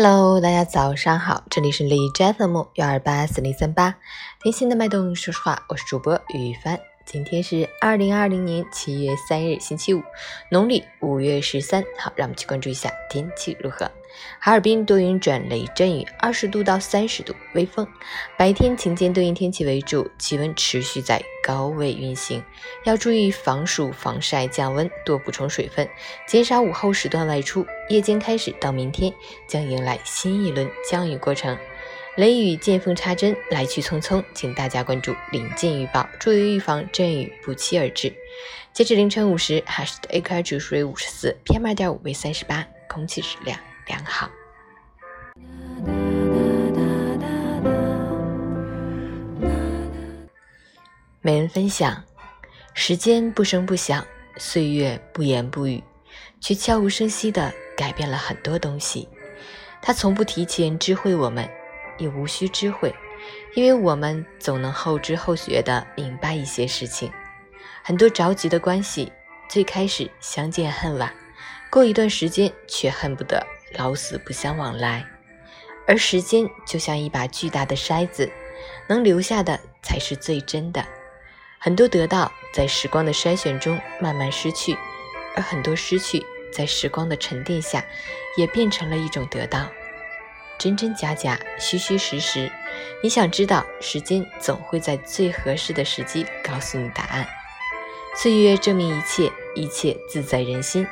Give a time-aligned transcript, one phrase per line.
[0.00, 3.96] Hello，大家早上好，这里是李斋 FM 幺二八四零三八，
[4.40, 6.78] 听心的脉动说实话，我是主播雨帆。
[7.10, 10.02] 今天是二零二零年七月三日，星期五，
[10.50, 11.82] 农历五月十三。
[11.96, 13.90] 好，让我们去关注一下天气如何。
[14.38, 17.88] 哈尔滨多云转雷阵雨，二十度到三十度，微风。
[18.36, 22.44] 白天晴间多云天气为主，气温持续在高位运行，
[22.84, 25.88] 要注意防暑防晒降温，多补充水分，
[26.26, 27.64] 减少午后时段外出。
[27.88, 29.10] 夜间开始到明天
[29.46, 31.56] 将迎来新一轮降雨过程，
[32.18, 38.12] 雷雨见缝插针，来去匆匆，请大家关注临近预报，注意预防阵雨不期而至。
[38.72, 43.56] 截至凌晨五时，哈市的 AQI 指数为五十四，PM 二点五为三十八，空气质量。
[43.86, 44.28] 良好。
[51.22, 52.02] 每人分享：
[52.74, 54.04] 时间不声不响，
[54.38, 55.80] 岁月不言不语，
[56.40, 59.08] 却悄无声息地改变了很多东西。
[59.80, 61.48] 它从不提前知会我们，
[61.98, 62.94] 也无需知会，
[63.54, 67.12] 因为我们总能后知后觉地明白一些事情。
[67.82, 69.12] 很多着急的关系，
[69.48, 71.12] 最开始相见恨晚，
[71.70, 73.46] 过一段时间却恨不得。
[73.74, 75.04] 老死不相往来，
[75.86, 78.32] 而时间就像一把巨大的筛子，
[78.88, 80.82] 能留下的才是最真的。
[81.58, 84.74] 很多得到在时光的筛选中慢慢失去，
[85.36, 87.84] 而很多失去在时光的沉淀下
[88.38, 89.68] 也变成了一种得到。
[90.58, 92.50] 真真假假，虚虚实实，
[93.02, 97.26] 你想知道，时间总会在最合适的时机告诉你答案。
[98.16, 100.86] 岁月证明一切，一切自在人心。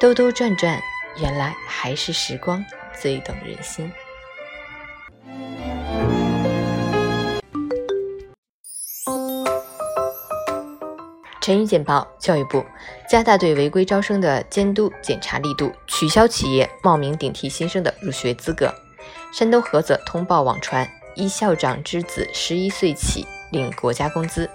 [0.00, 0.80] 兜兜转转。
[1.20, 2.64] 原来还是时光
[2.96, 3.90] 最懂人心。
[11.40, 12.64] 陈语简报：教育部
[13.10, 18.72] 加大对违规招生的监督检查力度，取消企业冒名顶替新生的入学资格。
[19.32, 24.48] 山东菏泽通报网传，一校长之子十一岁起领国家工资，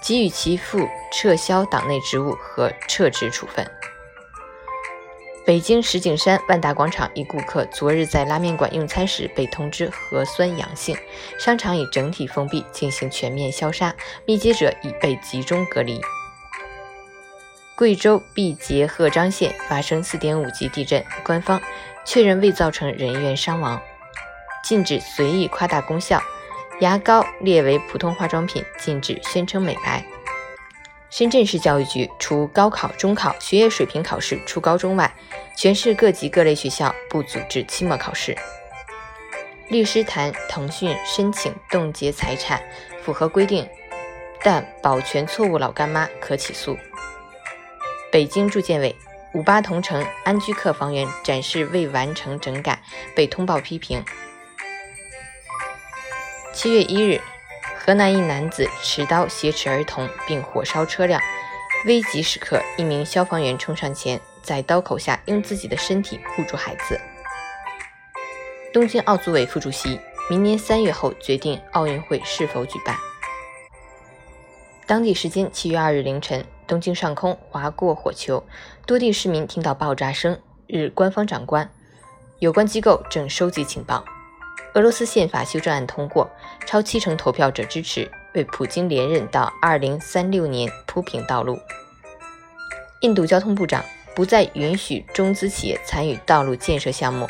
[0.00, 3.68] 给予其父撤销党内职务和撤职处分。
[5.44, 10.96] 北京石景山万达广场一顾客昨日在拉面馆用餐时被通知核酸阳性，
[11.38, 13.92] 商场已整体封闭进行全面消杀，
[14.26, 16.00] 密接者已被集中隔离。
[17.74, 21.60] 贵州毕节赫章县发生4.5级地震，官方
[22.04, 23.80] 确认未造成人员伤亡，
[24.62, 26.22] 禁止随意夸大功效，
[26.80, 30.04] 牙膏列为普通化妆品，禁止宣称美白。
[31.10, 35.12] 深圳市教育局除高考、中考学业水平考试初高中外，
[35.56, 38.36] 全市各级各类学校不组织期末考试。
[39.68, 42.62] 律师谈腾讯申请冻结财产
[43.02, 43.68] 符合规定，
[44.42, 46.76] 但保全错误老干妈可起诉。
[48.12, 48.94] 北京住建委
[49.34, 52.82] 五八同城安居客房源展示未完成整改，
[53.14, 54.04] 被通报批评。
[56.62, 57.18] 七月一日。
[57.78, 61.18] 河南一男子持刀挟持儿童并火烧车辆，
[61.86, 67.00] 危急时刻，一名消防员冲上前，在刀口下用自己的身体护住孩子。
[68.74, 69.98] 东京奥组委副主席
[70.28, 72.94] 明年三月后决定奥运会是否举办。
[74.84, 78.44] 当地时间七月二日凌晨，东京上空划过火球，
[78.84, 80.38] 多地市民听到爆炸声。
[80.66, 81.70] 日官方长官，
[82.38, 84.04] 有关机构正收集情报。
[84.74, 86.30] 俄罗斯宪法修正案通过，
[86.66, 91.58] 超七成投票者支持，为普京连任到二零三六年铺平道路。
[93.00, 97.26] 印度交通部长不再允许中资企业参与道路建设项目。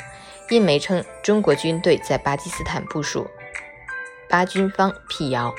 [0.51, 3.27] 印媒称中国军队在巴基斯坦部署，
[4.29, 5.55] 巴军方辟谣。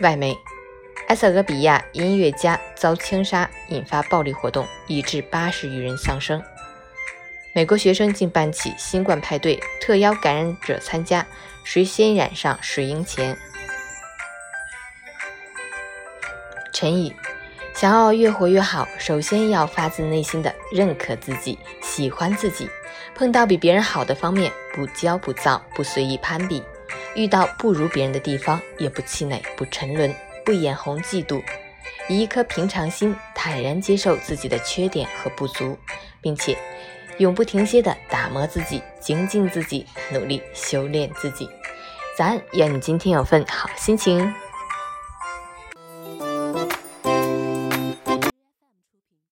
[0.00, 0.36] 外媒：
[1.06, 6.42] 埃塞俄比亚音乐家遭枪杀，引发暴力活动，已致八十余人丧生。
[7.56, 11.26] 美国学生竟办起新冠派对，特邀感染者参加，
[11.64, 13.34] 谁先染上谁赢钱。
[16.70, 17.16] 陈宇，
[17.74, 22.68] 想要越活越好，首先要发自内心的认可自己，喜欢自己。
[23.14, 26.60] 碰到比别人好的方面，不骄不躁，不随意攀比；
[27.14, 30.14] 遇到不如别人的地方，也不气馁，不沉沦，
[30.44, 31.42] 不眼红嫉妒，
[32.06, 35.78] 以一颗平常心，坦然接受自己的缺点和不足，
[36.20, 36.54] 并且。
[37.18, 41.48] 永不停歇地打磨自己，精进自己，努力修炼自己。
[42.16, 44.32] 咱，愿你今天有份好心情。